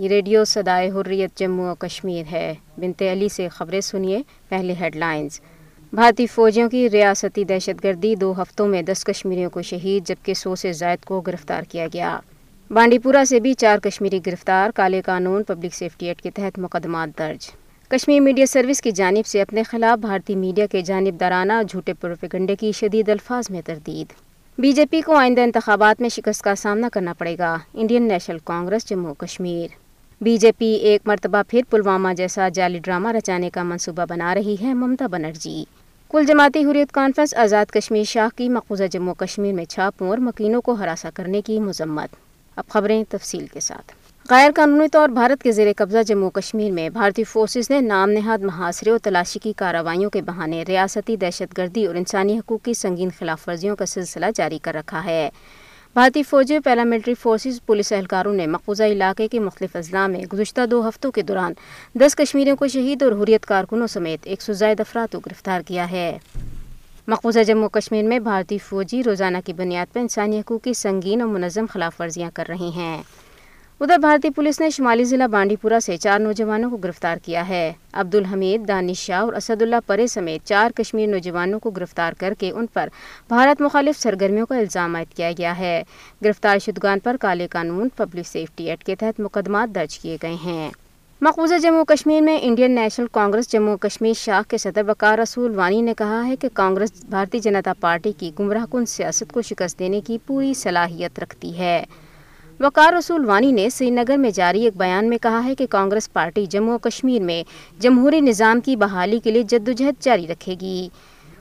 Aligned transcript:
یہ 0.00 0.08
ریڈیو 0.08 0.42
صدائے 0.48 0.88
حریت 0.90 1.36
جموں 1.38 1.66
و 1.70 1.74
کشمیر 1.78 2.22
ہے 2.32 2.44
بنت 2.80 3.02
علی 3.12 3.28
سے 3.32 3.48
خبریں 3.52 3.80
سنیے 3.80 4.18
پہلے 4.48 4.74
ہیڈ 4.80 4.94
لائنز 4.96 5.38
بھارتی 5.94 6.26
فوجیوں 6.34 6.68
کی 6.70 6.88
ریاستی 6.90 7.42
دہشت 7.48 7.82
گردی 7.84 8.14
دو 8.20 8.32
ہفتوں 8.40 8.66
میں 8.68 8.80
دس 8.90 9.04
کشمیریوں 9.04 9.50
کو 9.54 9.62
شہید 9.70 10.06
جبکہ 10.08 10.34
سو 10.42 10.54
سے 10.60 10.72
زائد 10.78 11.04
کو 11.06 11.20
گرفتار 11.26 11.62
کیا 11.72 11.86
گیا 11.94 12.18
بانڈی 12.74 12.98
پورہ 13.06 13.24
سے 13.28 13.40
بھی 13.46 13.52
چار 13.64 13.78
کشمیری 13.88 14.20
گرفتار 14.26 14.70
کالے 14.76 15.02
قانون 15.06 15.42
پبلک 15.48 15.74
سیفٹی 15.74 16.06
ایکٹ 16.08 16.22
کے 16.22 16.30
تحت 16.36 16.58
مقدمات 16.58 17.16
درج 17.18 17.48
کشمیر 17.96 18.20
میڈیا 18.20 18.46
سروس 18.52 18.80
کی 18.82 18.90
جانب 19.02 19.26
سے 19.32 19.42
اپنے 19.42 19.62
خلاف 19.70 19.98
بھارتی 20.06 20.36
میڈیا 20.46 20.66
کے 20.72 20.82
جانب 20.92 21.20
دارانہ 21.20 21.60
جھوٹے 21.68 21.94
پروپیگنڈے 22.00 22.56
کی 22.60 22.72
شدید 22.80 23.08
الفاظ 23.16 23.50
میں 23.50 23.62
تردید 23.66 24.12
بی 24.62 24.72
جے 24.80 24.86
پی 24.90 25.00
کو 25.06 25.16
آئندہ 25.16 25.40
انتخابات 25.50 26.00
میں 26.00 26.08
شکست 26.16 26.42
کا 26.44 26.54
سامنا 26.62 26.88
کرنا 26.92 27.14
پڑے 27.18 27.36
گا 27.38 27.56
Indian 27.74 28.08
National 28.08 28.38
Congress 28.54 28.88
Jammu 28.90 29.14
Kashmir 29.24 29.78
B 30.24 30.36
J 30.36 30.50
P 30.58 30.66
ایک 30.88 31.02
مرتبہ 31.08 31.40
پھر 31.48 31.60
پلوامہ 31.70 32.08
جیسا 32.16 32.48
جعلی 32.54 32.78
ڈرامہ 32.84 33.08
رچانے 33.16 33.48
کا 33.50 33.62
منصوبہ 33.64 34.04
بنا 34.08 34.34
رہی 34.34 34.54
ہے 34.62 34.72
ممتا 34.74 35.06
بنرجی 35.10 35.64
کل 36.12 36.24
جماعتی 36.28 36.64
حریت 36.64 36.90
کانفرنس 36.92 37.34
آزاد 37.44 37.70
کشمیر 37.74 38.04
شاہ 38.08 38.28
کی 38.38 38.48
مقوضہ 38.56 38.86
جموں 38.92 39.14
کشمیر 39.18 39.52
میں 39.54 39.64
چھاپوں 39.72 40.08
اور 40.08 40.18
مکینوں 40.26 40.60
کو 40.62 40.72
ہراساں 40.80 41.10
کرنے 41.16 41.40
کی 41.46 41.58
مذمت 41.60 42.16
اب 42.58 42.68
خبریں 42.72 43.02
تفصیل 43.10 43.46
کے 43.52 43.60
ساتھ 43.68 43.92
غیر 44.30 44.50
قانونی 44.56 44.88
طور 44.92 45.08
بھارت 45.20 45.42
کے 45.42 45.52
زیر 45.52 45.72
قبضہ 45.76 46.02
جموں 46.06 46.30
کشمیر 46.30 46.70
میں 46.72 46.88
بھارتی 47.00 47.24
فورسز 47.32 47.70
نے 47.70 47.80
نام 47.80 48.10
نہاد 48.10 48.44
محاصرے 48.44 48.90
اور 48.90 48.98
تلاشی 49.04 49.38
کی 49.42 49.52
کارروائیوں 49.56 50.10
کے 50.18 50.22
بہانے 50.26 50.62
ریاستی 50.68 51.16
دہشت 51.22 51.56
گردی 51.58 51.86
اور 51.86 51.94
انسانی 52.04 52.38
حقوق 52.38 52.64
کی 52.64 52.74
سنگین 52.84 53.10
خلاف 53.18 53.48
ورزیوں 53.48 53.76
کا 53.76 53.86
سلسلہ 53.96 54.26
جاری 54.34 54.58
کر 54.62 54.74
رکھا 54.78 55.04
ہے 55.04 55.28
بھارتی 55.94 56.22
فوجی 56.22 56.54
اور 56.54 56.60
پیراملٹری 56.64 57.12
فورسز 57.20 57.58
پولیس 57.66 57.90
اہلکاروں 57.92 58.32
نے 58.32 58.46
مقبوضہ 58.46 58.82
علاقے 58.92 59.26
کے 59.28 59.38
مختلف 59.40 59.74
اضلاع 59.76 60.06
میں 60.08 60.20
گزشتہ 60.32 60.66
دو 60.70 60.78
ہفتوں 60.88 61.10
کے 61.12 61.22
دوران 61.30 61.52
دس 62.00 62.14
کشمیریوں 62.16 62.56
کو 62.56 62.66
شہید 62.74 63.02
اور 63.02 63.12
حریت 63.22 63.46
کارکنوں 63.46 63.86
سمیت 63.94 64.26
ایک 64.32 64.42
سو 64.42 64.52
زائد 64.60 64.80
افراد 64.80 65.12
کو 65.12 65.18
گرفتار 65.26 65.60
کیا 65.68 65.90
ہے 65.90 66.06
مقبوضہ 67.08 67.42
جموں 67.46 67.68
کشمیر 67.78 68.04
میں 68.08 68.18
بھارتی 68.28 68.58
فوجی 68.68 69.02
روزانہ 69.06 69.38
کی 69.46 69.52
بنیاد 69.62 69.92
پر 69.92 70.00
انسانی 70.00 70.40
حقوق 70.40 70.62
کی 70.64 70.72
سنگین 70.82 71.20
اور 71.22 71.30
منظم 71.30 71.66
خلاف 71.72 72.00
ورزیاں 72.00 72.30
کر 72.34 72.46
رہے 72.50 72.68
ہیں 72.76 72.96
ادھر 73.82 73.98
بھارتی 73.98 74.28
پولیس 74.36 74.58
نے 74.60 74.68
شمالی 74.70 75.04
ضلع 75.10 75.26
بانڈی 75.30 75.54
پورا 75.60 75.78
سے 75.82 75.96
چار 75.96 76.18
نوجوانوں 76.20 76.68
کو 76.70 76.76
گرفتار 76.82 77.16
کیا 77.24 77.46
ہے 77.48 77.62
عبد 78.00 78.14
الحمید 78.14 78.70
شاہ 78.98 79.20
اور 79.20 79.32
اسد 79.34 79.62
اللہ 79.62 79.80
پرے 79.86 80.06
سمیت 80.06 80.44
چار 80.48 80.70
کشمیر 80.76 81.06
نوجوانوں 81.10 81.58
کو 81.60 81.70
گرفتار 81.76 82.12
کر 82.20 82.32
کے 82.38 82.50
ان 82.50 82.66
پر 82.72 82.88
بھارت 83.28 83.60
مخالف 83.62 83.98
سرگرمیوں 84.00 84.46
کا 84.46 84.56
الزام 84.58 84.94
عائد 84.96 85.14
کیا 85.16 85.30
گیا 85.38 85.56
ہے 85.58 85.82
گرفتار 86.24 86.58
شدگان 86.64 86.98
پر 87.04 87.16
کالے 87.20 87.46
قانون 87.52 87.88
پبلک 87.96 88.26
سیفٹی 88.28 88.68
ایکٹ 88.70 88.84
کے 88.86 88.96
تحت 89.00 89.20
مقدمات 89.20 89.74
درج 89.74 89.98
کیے 89.98 90.16
گئے 90.22 90.34
ہیں 90.44 90.70
مقبوضہ 91.24 91.58
جموں 91.62 91.84
کشمیر 91.94 92.20
میں 92.24 92.38
انڈین 92.42 92.74
نیشنل 92.80 93.06
کانگریس 93.12 93.50
جموں 93.52 93.76
کشمیر 93.86 94.12
شاہ 94.24 94.42
کے 94.50 94.58
صدر 94.58 94.82
بکار 94.92 95.18
رسول 95.18 95.54
وانی 95.58 95.80
نے 95.88 95.94
کہا 95.98 96.22
ہے 96.26 96.36
کہ 96.40 96.48
کانگریس 96.62 96.92
بھارتی 97.08 97.40
جنتا 97.48 97.72
پارٹی 97.80 98.12
کی 98.18 98.30
گمراہ 98.40 98.66
کن 98.72 98.86
سیاست 98.98 99.32
کو 99.32 99.42
شکست 99.52 99.78
دینے 99.78 100.00
کی 100.06 100.18
پوری 100.26 100.54
صلاحیت 100.64 101.20
رکھتی 101.22 101.56
ہے 101.58 101.82
وقار 102.62 102.92
رسول 102.92 103.24
وانی 103.24 103.50
نے 103.52 103.68
سری 103.72 103.88
نگر 103.90 104.16
میں 104.20 104.30
جاری 104.34 104.62
ایک 104.64 104.76
بیان 104.78 105.08
میں 105.08 105.18
کہا 105.22 105.40
ہے 105.44 105.54
کہ 105.58 105.66
کانگریس 105.70 106.12
پارٹی 106.12 106.44
جموں 106.50 106.74
و 106.74 106.78
کشمیر 106.88 107.22
میں 107.24 107.42
جمہوری 107.82 108.20
نظام 108.20 108.60
کی 108.64 108.74
بحالی 108.82 109.18
کے 109.24 109.30
لیے 109.30 109.42
جد 109.48 109.68
و 109.68 109.72
جہد 109.76 110.02
جاری 110.04 110.26
رکھے 110.30 110.54
گی 110.60 110.88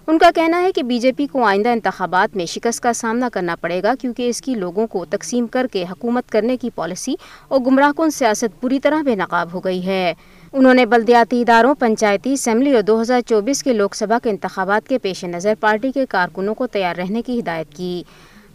ان 0.08 0.18
کا 0.18 0.30
کہنا 0.36 0.62
ہے 0.64 0.72
کہ 0.76 0.84
بی 0.92 1.00
جے 1.00 1.12
پی 1.18 1.26
کو 1.32 1.44
آئندہ 1.46 1.70
انتخابات 1.70 2.36
میں 2.38 2.46
شکست 2.54 2.82
کا 2.84 2.94
سامنا 3.02 3.30
کرنا 3.34 3.56
پڑے 3.62 3.82
گا 3.84 3.94
کیونکہ 4.02 4.30
اس 4.30 4.42
کی 4.42 4.56
لوگوں 4.56 4.88
کو 4.96 5.04
تقسیم 5.10 5.48
کر 5.58 5.68
کے 5.74 5.84
حکومت 5.92 6.30
کرنے 6.32 6.58
کی 6.62 6.70
پالیسی 6.76 7.16
اور 7.48 7.60
گمراہ 7.68 7.92
کن 7.98 8.12
سیاست 8.20 8.60
پوری 8.62 8.80
طرح 8.88 9.02
بے 9.06 9.16
نقاب 9.16 9.54
ہو 9.54 9.64
گئی 9.66 9.86
ہے 9.88 10.14
انہوں 10.52 10.74
نے 10.74 10.86
بلدیاتی 10.96 11.42
اداروں 11.42 11.76
پنچایتی 11.80 12.34
اسمبلی 12.34 12.74
اور 12.76 12.82
دو 12.92 13.00
ہزار 13.02 13.22
چوبیس 13.30 13.64
کے 13.64 13.74
لوک 13.74 13.96
سبھا 13.96 14.20
کے 14.24 14.30
انتخابات 14.30 14.88
کے 14.90 14.98
پیش 15.08 15.24
نظر 15.36 15.54
پارٹی 15.60 15.92
کے 16.00 16.06
کارکنوں 16.18 16.56
کو 16.62 16.68
تیار 16.78 16.96
رہنے 17.00 17.22
کی 17.26 17.40
ہدایت 17.40 17.76
کی 17.76 18.02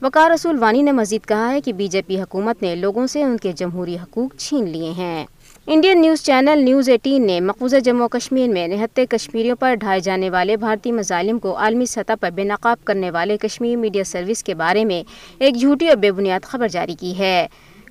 وقار 0.05 0.31
رسول 0.31 0.57
وانی 0.61 0.81
نے 0.83 0.93
مزید 0.93 1.25
کہا 1.29 1.51
ہے 1.51 1.61
کہ 1.65 1.73
بی 1.73 1.87
جے 1.91 2.01
پی 2.07 2.21
حکومت 2.21 2.63
نے 2.63 2.75
لوگوں 2.77 3.07
سے 3.13 3.23
ان 3.25 3.37
کے 3.43 3.53
جمہوری 3.57 3.95
حقوق 3.99 4.35
چھین 4.39 4.69
لیے 4.71 4.91
ہیں 4.97 5.25
Indian 5.75 6.01
news 6.01 6.23
channel 6.23 6.63
news 6.65 6.89
eighteen 6.91 7.27
نے 7.27 7.39
مقبوضہ 7.41 7.77
جموں 7.85 8.09
کشمیر 8.13 8.51
میں 8.53 8.67
نہتے 8.69 9.07
کشمیریوں 9.11 9.57
پر 9.61 9.75
ڈھائے 9.81 10.01
جانے 10.09 10.31
والے 10.31 10.57
بھارتی 10.65 10.93
مظالم 10.93 11.39
کو 11.47 11.57
عالمی 11.59 11.87
سطح 11.95 12.21
پر 12.21 12.31
بے 12.35 12.45
نقاب 12.51 12.85
کرنے 12.87 13.11
والے 13.11 13.37
کشمیر 13.43 13.77
میڈیا 13.85 14.05
سروس 14.07 14.45
کے 14.45 14.55
بارے 14.55 14.85
میں 14.93 15.03
ایک 15.39 15.61
جھوٹی 15.61 15.89
اور 15.89 15.97
بے 16.05 16.11
بنیاد 16.21 16.45
خبر 16.51 16.69
جاری 16.73 16.95
کی 17.01 17.19
ہے 17.19 17.47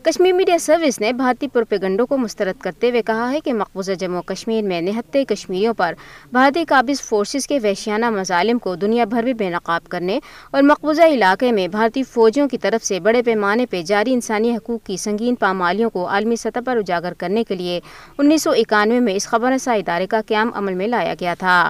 کشمیر 0.06 0.34
میڈیا 0.36 0.58
سروس 0.60 1.00
نے 1.02 1.12
بھارتی 1.14 1.48
پروپیگنڈوں 1.48 2.06
کو 2.08 2.16
مسترد 2.18 2.60
کرتے 2.62 2.90
ہوئے 2.90 3.02
کہا 3.06 3.30
ہے 3.32 3.40
کہ 3.44 3.54
مقبوضہ 3.54 3.92
جموں 4.00 4.22
کشمیر 4.28 4.64
میں 4.68 4.80
نہتے 4.82 5.24
کشمیریوں 5.26 5.74
پر 5.78 5.94
بھارتی 6.32 6.64
قابض 6.70 7.02
فورسز 7.04 7.48
کے 7.48 7.60
وحشیانہ 7.64 8.10
مظالم 8.18 8.58
کو 8.64 8.76
دنیا 8.82 9.06
بھر 9.14 9.24
میں 9.24 9.34
بے 9.40 9.50
نقاب 9.50 9.88
کرنے 9.92 10.20
اور 10.52 10.64
مقبوضہ 10.64 11.04
علاقے 11.14 11.52
میں 11.52 11.68
بھارتی 11.78 12.04
فوجیوں 12.14 12.48
کی 12.50 12.58
طرف 12.66 12.86
سے 12.86 13.00
بڑے 13.08 13.22
پیمانے 13.26 13.66
پہ 13.70 13.82
جاری 13.92 14.14
انسانی 14.14 14.56
حقوق 14.56 14.86
کی 14.88 14.98
سنگین 15.06 15.36
پامالیوں 15.46 15.90
کو 15.90 16.08
عالمی 16.10 16.36
سطح 16.40 16.60
پر 16.66 16.78
اجاگر 16.78 17.14
کرنے 17.20 17.44
کے 17.48 17.56
لیے 17.56 17.80
انیس 18.18 18.44
سو 18.44 18.52
اکانوے 18.58 19.00
میں 19.10 19.14
اس 19.16 19.28
خبر 19.28 19.56
ادارے 19.78 20.08
کا 20.10 20.22
قیام 20.28 20.52
عمل 20.56 20.74
میں 20.82 20.88
لایا 20.88 21.14
گیا 21.22 21.34
تھا 21.40 21.62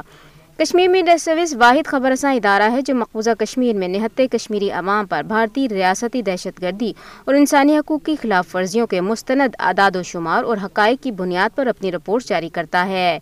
کشمیر 0.60 0.88
میڈیا 0.92 1.16
سروس 1.18 1.54
واحد 1.60 1.88
خبر 1.90 2.10
رساں 2.12 2.34
ادارہ 2.34 2.64
ہے 2.72 2.82
جو 2.86 2.94
مقبوضہ 2.96 3.30
کشمیر 3.40 3.76
میں 3.78 3.88
نہتے 3.88 4.28
کشمیری 4.32 4.70
عوام 4.80 5.06
پر 5.10 5.24
بھارتی 5.28 5.68
ریاستی 5.70 6.22
دہشت 6.28 6.62
گردی 6.62 6.92
اور 7.26 7.36
انسانی 7.36 7.78
حقوق 7.78 8.04
کی 8.06 8.16
خلاف 8.22 8.56
ورزیوں 8.56 8.86
کے 8.88 9.02
مستند 9.02 9.56
اعداد 9.70 9.96
و 9.96 10.04
شمار 10.12 10.44
اور 10.50 10.58
حقائق 10.66 11.02
کی 11.04 11.12
بنیاد 11.22 11.56
پر 11.56 11.68
اپنی 11.68 11.92
رپورٹ 11.92 12.26
جاری 12.30 12.50
کرتا 12.54 12.86
ہے 12.88 13.18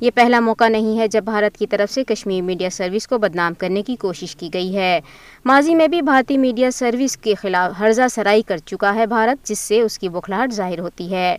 یہ 0.00 0.10
پہلا 0.14 0.40
موقع 0.50 0.68
نہیں 0.68 0.98
ہے 0.98 1.08
جب 1.08 1.24
بھارت 1.24 1.56
کی 1.58 1.66
طرف 1.66 1.92
سے 1.92 2.04
کشمیر 2.08 2.42
میڈیا 2.44 2.70
سروس 2.72 3.06
کو 3.08 3.18
بدنام 3.18 3.54
کرنے 3.58 3.82
کی 3.82 3.96
کوشش 4.00 4.36
کی 4.40 4.48
گئی 4.54 4.74
ہے 4.76 4.98
ماضی 5.46 5.74
میں 5.74 5.88
بھی 5.96 6.02
بھارتی 6.12 6.36
میڈیا 6.46 6.70
سروس 6.80 7.16
کے 7.24 7.34
خلاف 7.42 7.82
حرضہ 7.82 8.08
سرائی 8.14 8.42
کر 8.48 8.58
چکا 8.66 8.94
ہے 8.94 9.06
بھارت 9.16 9.46
جس 9.48 9.58
سے 9.58 9.80
اس 9.80 9.98
کی 9.98 10.08
بخلاہٹ 10.18 10.52
ظاہر 10.54 10.78
ہوتی 10.80 11.12
ہے 11.14 11.36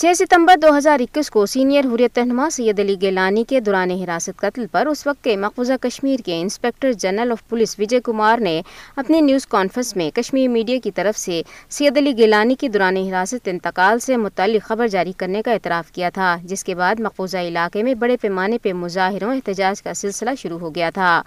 چھ 0.00 0.12
ستمبر 0.16 0.56
دو 0.62 0.68
ہزار 0.76 1.00
اکیس 1.02 1.30
کو 1.30 1.44
سینئر 1.52 1.84
حریت 1.92 2.18
رہنما 2.18 2.48
سید 2.52 2.80
علی 2.80 2.94
گیلانی 3.00 3.42
کے 3.48 3.60
دوران 3.66 3.90
حراست 4.02 4.36
قتل 4.40 4.66
پر 4.72 4.86
اس 4.86 5.06
وقت 5.06 5.22
کے 5.24 5.36
مقبوضہ 5.44 5.72
کشمیر 5.82 6.20
کے 6.26 6.38
inspector 6.40 6.92
general 7.04 7.32
of 7.32 7.42
police 7.48 7.74
Vijay 7.78 8.00
Kumar 8.04 8.38
نے 8.48 8.60
اپنی 9.02 9.20
نیوز 9.20 9.46
کانفرنس 9.54 9.94
میں 9.96 10.10
کشمیر 10.16 10.46
میڈیا 10.50 10.78
کی 10.84 10.90
طرف 11.00 11.18
سے 11.18 11.40
سید 11.78 11.96
علی 11.98 12.16
گیلانی 12.18 12.54
کے 12.60 12.68
دوران 12.74 12.96
حراست 12.96 13.48
انتقال 13.52 13.98
سے 14.06 14.16
متعلق 14.26 14.68
خبر 14.68 14.88
جاری 14.96 15.12
کرنے 15.22 15.42
کا 15.44 15.52
اعتراف 15.52 15.90
کیا 15.92 16.10
تھا 16.14 16.34
جس 16.44 16.64
کے 16.64 16.74
بعد 16.82 17.00
مقبوضہ 17.08 17.38
علاقے 17.50 17.82
میں 17.88 17.94
بڑے 18.04 18.16
پیمانے 18.20 18.58
پہ 18.62 18.72
مظاہروں 18.84 19.34
احتجاج 19.34 19.82
کا 19.82 19.94
سلسلہ 20.02 20.34
شروع 20.42 20.58
ہو 20.60 20.74
گیا 20.74 20.90
تھا 20.94 21.20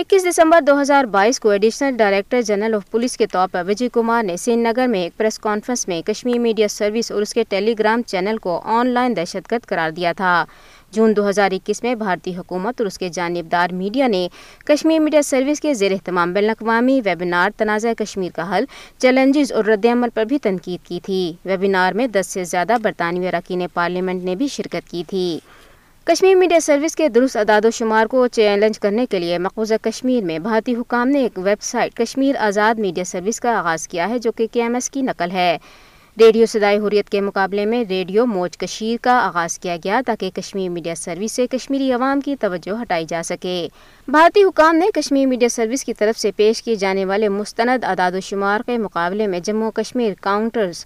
اکیس 0.00 0.24
دسمبر 0.26 0.60
دو 0.66 0.72
ہزار 0.80 1.04
بائیس 1.12 1.38
کو 1.40 1.50
additional 1.50 1.96
director 1.96 2.40
general 2.46 2.74
of 2.74 2.90
police 2.90 3.16
کے 3.16 3.26
طور 3.32 3.46
پر 3.52 3.62
وجے 3.66 3.88
کمار 3.92 4.22
نے 4.22 4.36
سری 4.36 4.56
نگر 4.56 4.86
میں 4.94 4.98
ایک 5.02 5.16
پریس 5.16 5.38
کانفرنس 5.42 5.86
میں 5.88 6.00
کشمیر 6.06 6.38
میڈیا 6.38 6.66
سروس 6.70 7.10
اور 7.12 7.22
اس 7.22 7.32
کے 7.34 7.44
ٹیلی 7.48 7.74
گرام 7.78 8.02
چینل 8.06 8.38
کو 8.46 8.60
آن 8.78 8.88
لائن 8.94 9.16
دہشت 9.16 9.50
گرد 9.52 9.66
قرار 9.68 9.90
دیا 9.96 10.12
تھا 10.16 10.34
جون 10.92 11.16
دو 11.16 11.28
ہزار 11.28 11.50
اکیس 11.52 11.82
میں 11.82 11.94
بھارتی 12.04 12.36
حکومت 12.36 12.80
اور 12.80 12.86
اس 12.86 12.98
کے 12.98 13.08
جانبدار 13.12 13.72
میڈیا 13.74 14.06
نے 14.06 14.26
کشمیر 14.66 15.00
میڈیا 15.00 15.22
سروس 15.30 15.60
کے 15.60 15.74
زیر 15.80 15.92
اہتمام 15.92 16.32
بین 16.32 16.44
الاقوامی 16.44 17.00
ویبینار 17.04 17.50
تنازع 17.58 17.92
کشمیر 17.98 18.36
کا 18.36 18.54
حل 18.56 18.64
چیلنجز 18.98 19.52
اور 19.52 19.64
رد 19.64 19.86
عمل 19.92 20.08
پر 20.14 20.24
بھی 20.28 20.38
تنقید 20.42 20.86
کی 20.88 21.00
تھی 21.04 21.32
ویبینار 21.44 21.92
میں 22.02 22.06
دس 22.14 22.32
سے 22.32 22.44
زیادہ 22.52 22.76
برطانوی 22.82 23.28
اراکین 23.28 23.62
پارلیمنٹ 23.74 24.24
نے 24.24 24.34
بھی 24.42 24.48
شرکت 24.56 24.90
کی 24.90 25.02
تھی 25.08 25.28
کشمیر 26.08 26.34
میڈیا 26.38 26.58
سروس 26.62 26.94
کے 26.96 27.08
درست 27.14 27.36
اعداد 27.36 27.64
و 27.64 27.70
شمار 27.74 28.06
کو 28.10 28.26
چیلنج 28.32 28.78
کرنے 28.80 29.04
کے 29.10 29.18
لیے 29.18 29.38
مقوضہ 29.38 29.74
کشمیر 29.82 30.22
میں 30.24 30.38
بھارتی 30.38 30.74
حکام 30.74 31.08
نے 31.08 31.20
ایک 31.22 31.38
website 31.68 31.94
Kashmir 31.96 32.34
Azad 32.48 32.78
media 32.80 33.04
service 33.04 33.40
کا 33.40 33.56
آغاز 33.58 33.86
کیا 33.88 34.08
ہے 34.08 34.18
جو 34.26 34.32
کہ 34.36 34.46
کے 34.52 34.62
ایم 34.62 34.74
ایس 34.74 34.88
کی 34.90 35.00
نقل 35.02 35.30
ہے 35.30 35.56
ریڈیو 36.20 36.46
صدائی 36.52 36.78
حریت 36.86 37.08
کے 37.10 37.20
مقابلے 37.20 37.64
میں 37.72 37.82
ریڈیو 37.88 38.26
موج 38.34 38.56
کشیر 38.58 38.96
کا 39.04 39.18
آغاز 39.26 39.58
کیا 39.58 39.76
گیا 39.84 40.00
تاکہ 40.06 40.30
کشمیر 40.34 40.68
میڈیا 40.76 40.94
سروس 40.94 41.32
سے 41.36 41.46
کشمیری 41.50 41.90
عوام 41.92 42.20
کی 42.24 42.36
توجہ 42.40 42.80
ہٹائی 42.82 43.04
جا 43.08 43.22
سکے 43.30 43.58
بھارتی 44.10 44.44
حکام 44.44 44.76
نے 44.76 44.86
کشمیر 45.00 45.26
میڈیا 45.28 45.48
سروس 45.58 45.84
کی 45.84 45.94
طرف 45.98 46.18
سے 46.20 46.30
پیش 46.36 46.62
کیے 46.62 46.74
جانے 46.84 47.04
والے 47.12 47.28
مستند 47.40 47.84
اعداد 47.84 48.12
و 48.12 48.20
شمار 48.30 48.60
کے 48.66 48.78
مقابلے 48.84 49.26
میں 49.34 49.40
Jammu 49.50 49.70
Kashmir 49.80 50.12
counters 50.20 50.84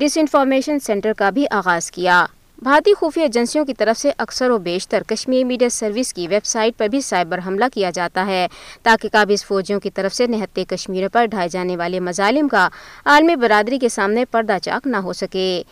disinformation 0.20 0.78
centre 0.86 1.12
کا 1.18 1.30
بھی 1.38 1.46
آغاز 1.60 1.90
کیا 1.90 2.24
بھارتی 2.64 2.92
خفیہ 3.00 3.22
ایجنسیوں 3.22 3.64
کی 3.66 3.72
طرف 3.78 3.98
سے 3.98 4.10
اکثر 4.18 4.50
و 4.50 4.56
بیشتر 4.64 5.02
کشمیر 5.06 5.42
میڈیا 5.46 5.68
سروس 5.70 6.12
کی 6.14 6.26
ویب 6.28 6.44
سائٹ 6.46 6.76
پر 6.78 6.86
بھی 6.90 7.00
سائبر 7.00 7.38
حملہ 7.46 7.64
کیا 7.74 7.90
جاتا 7.94 8.24
ہے 8.26 8.46
تاکہ 8.82 9.08
قابض 9.12 9.44
فوجیوں 9.46 9.80
کی 9.80 9.90
طرف 9.94 10.14
سے 10.14 10.26
نہتے 10.26 10.64
کشمیر 10.68 11.08
پر 11.12 11.26
ڈھائے 11.30 11.48
جانے 11.52 11.76
والے 11.76 12.00
مظالم 12.00 12.48
کا 12.48 12.66
عالمی 13.14 13.36
برادری 13.40 13.78
کے 13.78 13.88
سامنے 13.88 14.24
پردہ 14.30 14.56
چاک 14.62 14.86
نہ 14.86 14.96
ہو 15.04 15.12
سکے 15.12 15.62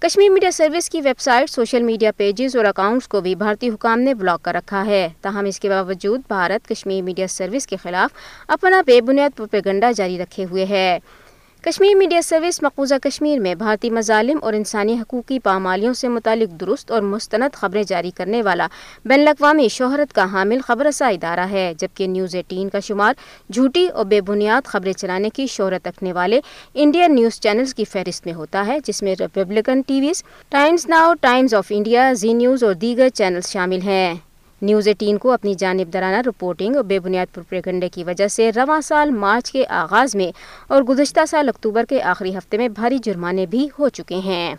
کشمیر 0.00 0.30
میڈیا 0.32 0.50
سروس 0.50 0.88
کی 0.90 1.00
web 1.04 1.20
site 1.20 1.50
social 1.50 1.82
media 1.84 2.10
pages 2.16 2.56
اور 2.56 2.64
اکاؤنٹس 2.64 3.08
کو 3.08 3.20
بھی 3.20 3.34
بھارتی 3.42 3.68
حکام 3.70 4.00
نے 4.00 4.14
بلاک 4.20 4.42
کر 4.44 4.54
رکھا 4.54 4.84
ہے 4.86 5.06
تاہم 5.22 5.44
اس 5.46 5.58
کے 5.60 5.68
باوجود 5.68 6.20
بھارت 6.28 6.68
کشمیر 6.68 7.02
میڈیا 7.04 7.26
سروس 7.30 7.66
کے 7.66 7.76
خلاف 7.82 8.12
اپنا 8.48 8.80
بے 8.86 9.00
بنیاد 9.06 9.36
پروپیگنڈا 9.36 9.90
جاری 9.96 10.18
رکھے 10.18 10.44
ہوئے 10.50 10.66
ہے 10.70 10.98
کشمیر 11.66 11.94
میڈیا 11.96 12.20
سروس 12.24 12.62
مقوضہ 12.62 12.94
کشمیر 13.02 13.38
میں 13.40 13.54
بھارتی 13.54 13.88
مظالم 13.90 14.38
اور 14.42 14.52
انسانی 14.54 14.92
حقوقی 15.00 15.38
پامالیوں 15.44 15.92
سے 15.94 16.08
متعلق 16.08 16.50
درست 16.60 16.90
اور 16.92 17.02
مستند 17.08 17.54
خبریں 17.60 17.82
جاری 17.88 18.10
کرنے 18.16 18.40
والا 18.42 18.66
بین 19.08 19.20
الاقوامی 19.20 19.66
شہرت 19.70 20.12
کا 20.14 20.24
حامل 20.32 20.60
خبر 20.66 20.88
ادارہ 21.10 21.46
ہے 21.50 21.70
جبکہ 21.78 22.06
نیوز 22.06 22.34
ایٹین 22.36 22.68
کا 22.68 22.80
شمار 22.86 23.12
جھوٹی 23.52 23.86
اور 23.88 24.04
بے 24.14 24.20
بنیاد 24.28 24.66
خبریں 24.72 24.92
چلانے 24.92 25.30
کی 25.34 25.46
شہرت 25.56 25.88
رکھنے 25.88 26.12
والے 26.12 26.40
انڈین 26.82 27.14
نیوز 27.14 27.40
چینلز 27.40 27.74
کی 27.74 27.84
فہرست 27.92 28.26
میں 28.26 28.34
ہوتا 28.34 28.66
ہے 28.66 28.78
جس 28.84 29.02
میں 29.02 29.14
republican 29.20 29.80
TVs 30.00 30.22
Times 30.50 30.88
Now 30.88 31.12
Times 31.20 31.54
of 31.54 31.72
India 31.76 32.12
Zee 32.24 32.32
News 32.42 32.64
اور 32.64 32.74
دیگر 32.86 33.08
چینلز 33.14 33.50
شامل 33.52 33.80
ہیں 33.86 34.14
نیوز 34.62 34.88
ایٹین 34.88 35.18
کو 35.18 35.30
اپنی 35.32 35.52
جانب 35.58 35.92
درانہ 35.92 36.16
رپورٹنگ 36.26 36.76
اور 36.76 36.84
بے 36.84 36.98
بنیاد 37.00 37.38
کی 37.92 38.04
وجہ 38.04 38.26
سے 38.30 38.50
رواں 38.56 38.80
سال 38.84 39.10
مارچ 39.10 39.50
کے 39.52 39.64
آغاز 39.80 40.14
میں 40.16 40.30
اور 40.72 40.82
گزشتہ 40.88 41.24
سال 41.28 41.48
اکتوبر 41.48 41.84
کے 41.88 42.00
آخری 42.10 42.36
ہفتے 42.36 42.58
میں 42.58 42.68
بھاری 42.78 42.98
جرمانے 43.04 43.46
بھی 43.50 43.66
ہو 43.78 43.88
چکے 43.98 44.18
ہیں 44.24 44.54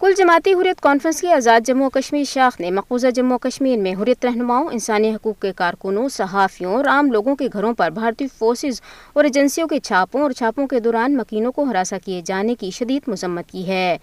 کل 0.00 0.12
جماعتی 0.16 0.52
حریت 0.54 0.80
کانفرنس 0.80 1.20
کی 1.20 1.28
آزاد 1.32 1.66
جموں 1.66 1.88
کشمیر 1.94 2.24
شاخ 2.32 2.60
نے 2.60 2.70
مقوضہ 2.70 3.10
جموں 3.14 3.38
کشمیر 3.46 3.78
میں 3.82 3.94
حریت 4.02 4.24
رہنماؤں 4.24 4.68
انسانی 4.72 5.14
حقوق 5.14 5.40
کے 5.42 5.52
کارکنوں 5.56 6.08
صحافیوں 6.16 6.74
اور 6.74 6.84
عام 6.92 7.10
لوگوں 7.12 7.36
کے 7.36 7.48
گھروں 7.54 7.72
پر 7.78 7.90
بھارتی 7.94 8.26
فورسز 8.38 8.80
اور 9.14 9.24
ایجنسیوں 9.24 9.68
کے 9.68 9.78
چھاپوں 9.88 10.20
اور 10.22 10.30
چھاپوں 10.38 10.66
کے 10.68 10.80
دوران 10.80 11.16
مکینوں 11.16 11.52
کو 11.52 11.62
ہراساں 11.70 11.98
کیے 12.04 12.20
جانے 12.26 12.54
کی 12.60 12.70
شدید 12.78 13.08
مذمت 13.08 13.50
کی 13.50 13.66
ہے 13.68 13.96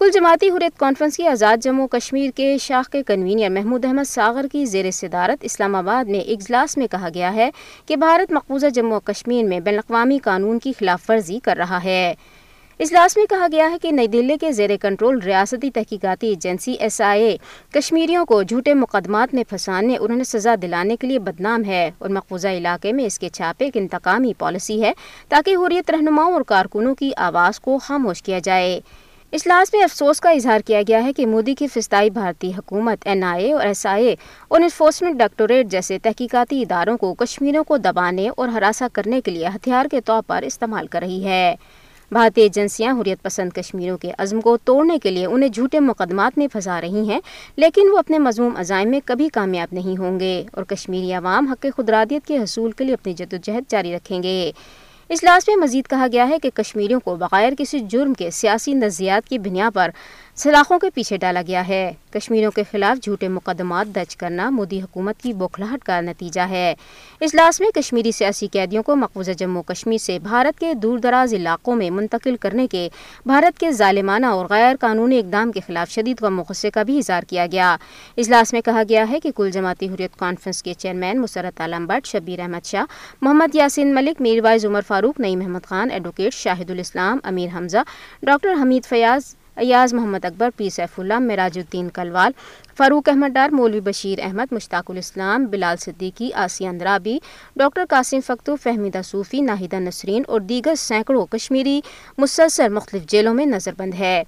کل 0.00 0.10
جماعتی 0.14 0.48
حریت 0.50 0.78
کانفرنس 0.78 1.16
کی 1.16 1.26
آزاد 1.28 1.62
جموں 1.64 1.86
کشمیر 1.90 2.30
کے 2.36 2.56
شاخ 2.60 2.88
کے 2.90 3.02
کنوینئر 3.06 3.48
محمود 3.50 3.84
احمد 3.84 4.04
ساغر 4.08 4.46
کی 4.50 4.64
زیر 4.72 4.90
صدارت 4.98 5.38
اسلام 5.44 5.74
آباد 5.74 6.08
میں 6.10 6.18
ایک 6.20 6.38
اجلاس 6.40 6.76
میں 6.78 6.86
کہا 6.90 7.08
گیا 7.14 7.32
ہے 7.34 7.48
کہ 7.86 7.96
بھارت 8.04 8.32
مقبوضہ 8.32 8.66
جموں 8.74 9.00
کشمیر 9.04 9.44
میں 9.46 9.58
بین 9.60 9.74
الاقوامی 9.74 10.18
قانون 10.24 10.58
کی 10.64 10.72
خلاف 10.78 11.08
ورزی 11.10 11.38
کر 11.44 11.56
رہا 11.56 11.82
ہے 11.84 12.00
اجلاس 12.78 13.16
میں 13.16 13.24
کہا 13.30 13.46
گیا 13.52 13.70
ہے 13.70 13.78
کہ 13.82 13.90
نئی 13.92 14.06
دلی 14.08 14.36
کے 14.40 14.52
زیر 14.60 14.76
کنٹرول 14.82 15.18
ریاستی 15.24 15.70
تحقیقاتی 15.78 16.28
ایجنسی 16.28 16.72
ایس 16.86 17.00
آئی 17.06 17.22
اے 17.24 17.36
کشمیریوں 17.78 18.24
کو 18.26 18.42
جھوٹے 18.42 18.74
مقدمات 18.84 19.34
میں 19.34 19.44
پھنسانے 19.48 19.96
اور 19.96 20.22
سزا 20.26 20.54
دلانے 20.62 20.96
کے 21.00 21.06
لیے 21.06 21.18
بدنام 21.30 21.64
ہے 21.66 21.84
اور 21.98 22.10
مقبوضہ 22.18 22.54
علاقے 22.60 22.92
میں 23.00 23.06
اس 23.06 23.18
کے 23.18 23.28
چھاپے 23.38 23.64
ایک 23.64 23.76
انتقامی 23.82 24.32
پالیسی 24.38 24.82
ہے 24.84 24.92
تاکہ 25.28 25.56
حریت 25.66 25.90
رہنماؤں 25.96 26.32
اور 26.32 26.42
کارکنوں 26.54 26.94
کی 27.02 27.10
آواز 27.30 27.60
کو 27.60 27.78
خاموش 27.88 28.22
کیا 28.30 28.38
جائے 28.44 28.80
اجلاس 29.36 29.72
میں 29.72 29.82
افسوس 29.84 30.20
کا 30.20 30.30
اظہار 30.30 30.60
کیا 30.66 30.80
گیا 30.88 31.02
ہے 31.04 31.12
کہ 31.16 31.24
مودی 31.26 31.54
کی 31.54 31.66
فستائی 31.72 32.10
بھارتی 32.10 32.50
حکومت 32.58 33.06
این 33.06 33.24
آئی 33.24 33.44
اے 33.44 33.52
اور 33.52 33.64
ایس 33.66 33.84
آئی 33.86 34.06
اے 34.08 34.14
اور 34.48 34.60
انفورسمنٹ 34.60 35.16
ڈائیکٹوریٹ 35.18 35.66
جیسے 35.70 35.98
تحقیقاتی 36.02 36.60
اداروں 36.62 36.96
کو 36.98 37.12
کشمیروں 37.24 37.64
کو 37.68 37.76
دبانے 37.86 38.28
اور 38.36 38.48
ہراساں 38.54 38.88
کرنے 38.92 39.20
کے 39.24 39.30
لیے 39.30 39.48
ہتھیار 39.54 39.86
کے 39.90 40.00
طور 40.04 40.22
پر 40.26 40.42
استعمال 40.46 40.86
کر 40.90 41.02
رہی 41.06 41.22
ہے 41.24 41.54
بھارتی 42.12 42.40
ایجنسیاں 42.42 42.92
حریت 43.00 43.22
پسند 43.22 43.52
کشمیروں 43.56 43.98
کے 44.02 44.12
عزم 44.18 44.40
کو 44.40 44.56
توڑنے 44.64 44.98
کے 45.02 45.10
لیے 45.10 45.26
انہیں 45.26 45.48
جھوٹے 45.48 45.80
مقدمات 45.90 46.38
میں 46.38 46.46
پھنسا 46.52 46.80
رہی 46.80 47.08
ہیں 47.08 47.20
لیکن 47.56 47.88
وہ 47.92 47.98
اپنے 47.98 48.18
مضموم 48.18 48.56
عزائم 48.60 48.90
میں 48.90 49.00
کبھی 49.04 49.28
کامیاب 49.32 49.74
نہیں 49.80 49.98
ہوں 50.00 50.18
گے 50.20 50.42
اور 50.52 50.64
کشمیری 50.74 51.12
عوام 51.14 51.48
حق 51.52 51.66
خدرادیت 51.76 52.26
کے 52.26 52.38
حصول 52.42 52.72
کے 52.78 52.84
لیے 52.84 52.94
اپنی 52.94 53.12
جد 53.22 53.32
و 53.32 53.36
جہد 53.42 53.70
جاری 53.70 53.94
رکھیں 53.96 54.22
گے 54.22 54.50
اجلاس 55.10 55.46
میں 55.48 55.54
مزید 55.56 55.86
کہا 55.90 56.06
گیا 56.12 56.28
ہے 56.28 56.38
کہ 56.42 56.48
کشمیریوں 56.54 56.98
کو 57.04 57.14
بغیر 57.16 57.52
کسی 57.58 57.78
جرم 57.90 58.12
کے 58.14 58.30
سیاسی 58.38 58.72
نظریات 58.74 59.28
کی 59.28 59.38
بنیاد 59.44 59.70
پر 59.74 59.90
سلاخوں 60.38 60.78
کے 60.78 60.88
پیچھے 60.94 61.16
ڈالا 61.18 61.40
گیا 61.46 61.66
ہے 61.68 61.78
کشمیروں 62.12 62.50
کے 62.56 62.62
خلاف 62.70 63.00
جھوٹے 63.04 63.28
مقدمات 63.28 63.86
درج 63.94 64.14
کرنا 64.16 64.48
مودی 64.58 64.80
حکومت 64.80 65.20
کی 65.22 65.32
بوکھلاہٹ 65.38 65.82
کا 65.84 66.00
نتیجہ 66.00 66.40
ہے 66.50 66.74
اجلاس 67.26 67.60
میں 67.60 67.68
کشمیری 67.74 68.12
سیاسی 68.18 68.46
قیدیوں 68.52 68.82
کو 68.86 68.94
مقوضہ 68.96 69.30
جموں 69.38 69.62
کشمیر 69.70 69.98
سے 69.98 70.18
بھارت 70.26 70.58
کے 70.60 70.72
دور 70.82 70.98
دراز 71.06 71.34
علاقوں 71.34 71.74
میں 71.76 71.88
منتقل 71.90 72.36
کرنے 72.40 72.66
کے 72.72 72.88
بھارت 73.26 73.58
کے 73.60 73.70
ظالمانہ 73.80 74.26
اور 74.26 74.46
غیر 74.50 74.76
قانونی 74.80 75.18
اقدام 75.18 75.52
کے 75.52 75.60
خلاف 75.66 75.90
شدید 75.94 76.22
و 76.22 76.28
غصے 76.50 76.70
کا 76.74 76.82
بھی 76.90 76.98
اظہار 76.98 77.22
کیا 77.30 77.46
گیا 77.52 77.74
اجلاس 78.16 78.52
میں 78.52 78.60
کہا 78.64 78.82
گیا 78.88 79.08
ہے 79.10 79.20
کہ 79.22 79.30
کل 79.36 79.50
جماعتی 79.58 79.88
حریت 79.94 80.16
کانفرنس 80.18 80.62
کے 80.62 80.74
chairman 80.78 81.20
Musarrat 81.20 81.60
Alam 81.60 81.86
but 81.86 82.06
Shabir 82.12 82.40
Ahmad 82.40 82.66
Shah 82.66 82.84
Muhammad 83.20 83.54
Yasin 83.54 83.92
Malik 83.94 84.22
wise 84.44 84.66
Umar 84.66 84.82
Farooq 84.86 85.20
نئی 85.20 85.36
Mohammad 85.42 85.66
Khan 85.68 85.90
advocate 85.98 86.34
Shahid 86.34 86.70
ul Islam 86.70 87.18
Amir 87.32 87.48
Hamza 87.56 87.82
doctor 88.26 88.52
Hameed 88.62 88.84
Fayaz 88.88 89.32
Ayaz 89.62 89.92
Mohammad 89.94 90.24
Akbar 90.24 90.50
P 90.56 90.68
Saifullah 91.00 91.18
Merajuddin 91.58 91.88
Kalwal 91.94 92.32
Farooq 92.76 93.08
Ahmad 93.08 93.30
Dar 93.34 93.52
مولوی 93.54 93.80
بشیر 93.84 94.18
احمد 94.22 94.52
مشتاق 94.52 94.90
الاسلام 94.90 95.44
بلال 95.50 95.76
صدیقی 95.84 96.30
آسیہ 96.44 96.68
اندرابی 96.68 97.16
ڈاکٹر 97.62 97.84
قاسم 97.90 98.20
فختوف 98.26 98.62
فہمیدہ 98.62 99.00
صوفی 99.04 99.40
ناہیدہ 99.50 99.78
نسرین 99.86 100.22
اور 100.28 100.40
دیگر 100.48 100.74
سینکڑوں 100.88 101.26
کشمیری 101.32 101.80
مسلسل 102.18 102.68
مختلف 102.74 103.06
جیلوں 103.10 103.34
میں 103.34 103.46
نظر 103.46 103.72
بند 103.78 103.94
ہے 103.98 104.22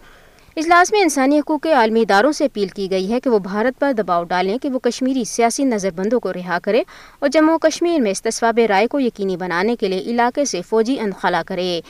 اجلاس 0.57 0.91
میں 0.93 1.01
انسانی 1.01 1.39
حقوق 1.39 1.61
کے 1.63 1.73
عالمی 1.81 2.01
اداروں 2.03 2.31
سے 2.37 2.45
اپیل 2.45 2.69
کی 2.77 2.89
گئی 2.91 3.11
ہے 3.11 3.19
کہ 3.25 3.31
وہ 3.31 3.39
بھارت 3.39 3.79
پر 3.81 3.93
دباؤ 3.97 4.25
ڈالیں 4.29 4.57
کہ 4.63 4.69
وہ 4.71 4.79
کشمیری 4.83 5.23
سیاسی 5.33 5.65
نظر 5.65 5.91
بندوں 5.97 6.21
کو 6.21 6.33
رہا 6.33 6.59
کرے 6.63 6.81
اور 7.21 7.29
جموں 7.33 7.59
کشمیر 7.67 8.01
میں 8.03 8.11
استصواب 8.11 8.59
رائے 8.69 8.87
کو 8.91 9.01
یقینی 9.01 9.37
بنانے 9.43 9.77
کے 9.81 9.89
لیے 9.89 10.01
علاقے 10.13 10.45
سے 10.53 10.63
فوجی 10.69 10.99
اندخلا 11.01 11.43
کرے 11.47 11.81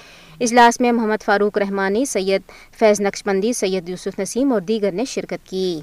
اجلاس 0.41 0.81
میں 0.81 0.93
محمد 0.93 1.23
فاروق 1.25 1.59
رحمانی 1.59 2.05
سید 2.15 2.51
فیض 2.79 3.01
نقشبندی 3.01 3.53
سید 3.62 3.89
یوسف 3.89 4.19
نسیم 4.21 4.53
اور 4.53 4.61
دیگر 4.69 4.93
نے 4.95 5.05
شرکت 5.15 5.47
کی 5.51 5.81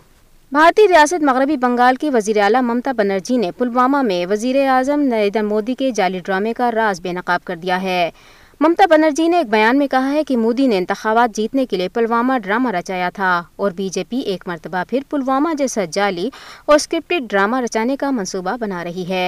بھارتی 0.52 0.88
ریاست 0.88 1.24
مغربی 1.24 1.58
بنگال 1.62 1.96
کی 2.02 2.10
وزیر 2.14 2.38
اعلیٰ 2.42 2.62
ممتا 2.64 2.92
بنرجی 2.98 3.38
نے 3.38 3.52
پلوامہ 3.58 4.02
میں 4.02 4.26
وزیر 4.30 4.66
اعظم 4.68 5.00
نریندر 5.14 5.42
مودی 5.44 5.74
کے 5.80 5.92
جعلی 5.96 6.20
ڈرامے 6.26 6.54
کا 6.58 6.72
راز 6.76 7.02
بے 7.04 7.12
نقاب 7.14 7.44
کر 7.46 7.56
دیا 7.62 7.82
ہے 7.82 8.10
ممتا 8.60 8.86
بنرجی 8.90 9.28
نے 9.28 9.38
ایک 9.38 9.48
بیان 9.50 9.78
میں 9.78 9.88
کہا 9.88 10.12
ہے 10.12 10.24
کہ 10.28 10.36
مودی 10.38 10.66
نے 10.68 10.78
انتخابات 10.78 11.36
جیتنے 11.36 11.66
کے 11.70 11.78
لیے 11.78 11.90
پلوامہ 11.98 12.38
ڈرامہ 12.44 12.70
رچایا 12.76 13.10
تھا 13.14 13.30
اور 13.64 13.72
بی 13.78 13.88
جے 13.94 14.04
پی 14.10 14.20
ایک 14.32 14.44
مرتبہ 14.48 14.84
پھر 14.90 15.00
پلوامہ 15.10 15.54
جیسا 15.58 15.84
جعلی 15.98 16.26
اور 16.66 16.76
اسکرپٹڈ 16.76 17.30
ڈرامہ 17.32 17.60
رچانے 17.66 17.98
کا 18.00 18.10
منصوبہ 18.12 18.56
بنا 18.62 18.84
رہی 18.84 19.04
ہے 19.10 19.26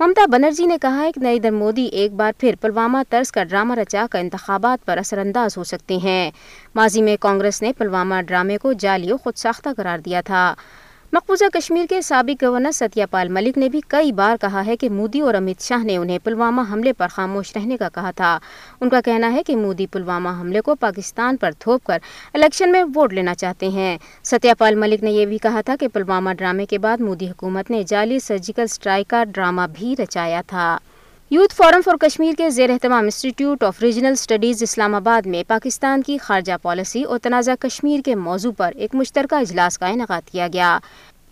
ممتا 0.00 0.24
بنرجی 0.32 0.66
نے 0.66 0.76
کہا 0.82 1.02
ہے 1.02 1.10
کہ 1.12 1.20
نریندر 1.24 1.50
مودی 1.52 1.84
ایک 2.02 2.12
بار 2.22 2.32
پھر 2.40 2.54
پلوامہ 2.60 2.98
طرز 3.10 3.32
کا 3.32 3.44
ڈرامہ 3.44 3.74
رچا 3.80 4.06
کر 4.10 4.18
انتخابات 4.18 4.84
پر 4.86 4.98
اثر 4.98 5.18
انداز 5.24 5.56
ہو 5.58 5.64
سکتے 5.72 5.96
ہیں 6.04 6.30
ماضی 6.76 7.02
میں 7.08 7.16
کانگریس 7.20 7.60
نے 7.62 7.72
پلوامہ 7.78 8.20
ڈرامے 8.28 8.58
کو 8.62 8.72
جعلی 8.84 9.12
و 9.12 9.16
خود 9.24 9.36
ساختہ 9.38 9.68
قرار 9.76 9.98
دیا 10.04 10.20
تھا 10.24 10.54
مقبوضہ 11.12 11.44
کشمیر 11.52 11.84
کے 11.88 12.00
سابق 12.06 12.42
گورنر 12.42 12.70
ستیہ 12.72 13.04
پال 13.10 13.28
ملک 13.36 13.56
نے 13.58 13.68
بھی 13.68 13.80
کئی 13.94 14.12
بار 14.18 14.36
کہا 14.40 14.64
ہے 14.66 14.76
کہ 14.80 14.88
مودی 14.90 15.20
اور 15.28 15.34
امت 15.34 15.62
شاہ 15.62 15.84
نے 15.84 15.96
انہیں 15.98 16.18
پلوامہ 16.24 16.62
حملے 16.72 16.92
پر 16.98 17.08
خاموش 17.14 17.52
رہنے 17.56 17.76
کا 17.76 17.88
کہا 17.94 18.10
تھا 18.16 18.38
ان 18.80 18.88
کا 18.88 19.00
کہنا 19.04 19.32
ہے 19.32 19.42
کہ 19.46 19.56
مودی 19.56 19.86
پلوامہ 19.92 20.28
حملے 20.40 20.60
کو 20.68 20.74
پاکستان 20.80 21.36
پر 21.44 21.52
تھوپ 21.58 21.84
کر 21.86 21.98
الیکشن 22.34 22.72
میں 22.72 22.82
ووٹ 22.94 23.12
لینا 23.14 23.34
چاہتے 23.42 23.68
ہیں 23.78 23.96
ستیہ 24.30 24.52
پال 24.58 24.74
ملک 24.84 25.02
نے 25.04 25.10
یہ 25.12 25.26
بھی 25.32 25.38
کہا 25.48 25.60
تھا 25.66 25.76
کہ 25.80 25.88
پلوامہ 25.94 26.32
ڈرامے 26.38 26.66
کے 26.74 26.78
بعد 26.86 27.00
مودی 27.08 27.28
حکومت 27.30 27.70
نے 27.70 27.82
جعلی 27.94 28.18
سرجیکل 28.28 28.62
اسٹرائک 28.72 29.08
کا 29.10 29.24
ڈرامہ 29.32 29.62
بھی 29.78 29.94
رچایا 30.02 30.40
تھا 30.46 30.76
یوتھ 31.32 31.54
فورم 31.54 31.80
فار 31.84 31.96
کشمیر 32.00 32.32
کے 32.38 32.48
زیر 32.50 32.70
اہتمام 32.70 33.04
institute 33.04 33.62
of 33.64 33.80
regional 33.82 34.12
studies 34.12 34.62
Islamabad 34.94 35.26
میں 35.34 35.42
پاکستان 35.48 36.02
کی 36.06 36.16
خارجہ 36.22 36.52
پالیسی 36.62 37.02
اور 37.04 37.18
تنازع 37.22 37.52
کشمیر 37.60 38.00
کے 38.04 38.14
موضوع 38.22 38.50
پر 38.56 38.70
ایک 38.74 38.94
مشترکہ 38.94 39.34
اجلاس 39.40 39.78
کا 39.78 39.86
انعقاد 39.86 40.28
کیا 40.30 40.48
گیا 40.52 40.70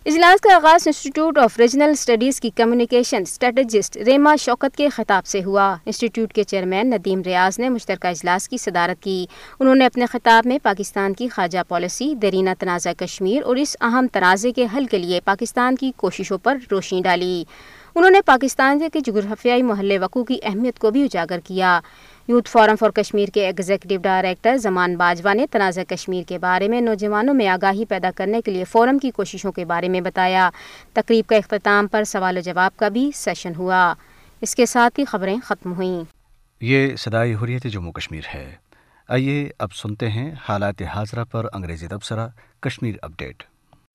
اجلاس 0.07 0.41
کا 0.41 0.55
آغاز 0.57 0.87
انسٹیٹیوٹ 0.87 1.39
آف 1.39 1.59
ریجنل 1.59 1.91
اسٹڈیز 1.93 2.39
کی 2.41 2.51
کمیونیکیشن 2.57 3.23
اسٹریٹجسٹ 3.27 3.97
ریما 4.07 4.35
شوکت 4.43 4.77
کے 4.77 4.89
خطاب 4.97 5.27
سے 5.27 5.41
ہوا 5.47 5.67
انسٹیٹیوٹ 5.85 6.33
کے 6.35 6.45
چیئرمین 6.53 6.91
ندیم 6.91 7.23
ریاض 7.27 7.59
نے 7.61 7.69
مشترکہ 7.69 8.09
اجلاس 8.09 8.49
کی 8.49 8.57
صدارت 8.67 9.03
کی 9.03 9.25
انہوں 9.61 9.75
نے 9.75 9.87
اپنے 9.87 10.07
خطاب 10.13 10.47
میں 10.49 10.59
پاکستان 10.63 11.15
کی 11.19 11.29
خارجہ 11.33 11.63
پالیسی 11.69 12.15
درینہ 12.23 12.51
تنازع 12.59 12.93
کشمیر 12.99 13.43
اور 13.47 13.57
اس 13.63 13.77
اہم 13.91 14.07
تنازع 14.13 14.49
کے 14.57 14.67
حل 14.77 14.87
کے 14.91 14.99
لیے 14.99 15.21
پاکستان 15.25 15.77
کی 15.81 15.91
کوششوں 15.97 16.39
پر 16.43 16.57
روشنی 16.73 17.01
ڈالی 17.05 17.43
انہوں 17.99 18.11
نے 18.11 18.21
پاکستان 18.27 18.81
کے 18.93 19.01
جغرافیائی 19.05 19.63
محل 19.69 19.97
وقوع 20.01 20.23
کی 20.25 20.39
اہمیت 20.43 20.79
کو 20.79 20.91
بھی 20.97 21.03
اجاگر 21.05 21.39
کیا 21.45 21.71
یوتھ 22.29 22.49
فورم 22.51 22.77
فار 22.81 22.91
کشمیر 22.95 23.29
کے 23.35 23.45
ایگزیکٹو 23.47 23.97
ڈائریکٹر 24.03 24.57
زمان 24.65 24.95
باجوہ 24.97 25.33
نے 25.35 25.47
تنازع 25.53 25.81
کشمیر 25.95 26.23
کے 26.29 26.39
بارے 26.45 26.69
میں 26.75 26.81
نوجوانوں 26.81 27.35
میں 27.41 27.49
آگاہی 27.57 27.85
پیدا 27.89 28.11
کرنے 28.17 28.41
کے 28.45 28.51
لیے 28.51 28.65
فورم 28.73 28.99
کی 29.03 29.11
کوششوں 29.17 29.53
کے 29.57 29.65
بارے 29.73 29.89
میں 29.95 30.01
بتایا 30.09 30.49
تقریب 31.01 31.29
کا 31.31 31.37
اختتام 31.37 31.87
پر 31.97 32.05
سوال 32.13 32.37
و 32.37 32.41
جواب 32.51 32.77
کا 32.81 32.89
بھی 32.99 33.11
سیشن 33.25 33.53
ہوا 33.59 33.83
اس 34.47 34.55
کے 34.55 34.67
ساتھ 34.75 35.01
خبریں 35.09 35.37
ختم 35.49 35.73
ہوئیں 35.81 36.03
یہ 36.71 36.95
صدائی 37.05 37.35
حریت 37.43 37.67
کشمیر 37.97 38.35
ہے 38.35 38.47
آئیے 39.19 39.49
اب 39.67 39.73
سنتے 39.83 40.09
ہیں 40.19 40.31
حالات 40.49 40.83
حاضرہ 40.95 41.25
پر 41.31 41.47
انگریزی 41.55 41.87
Kashmir 42.65 42.95
update 43.03 43.43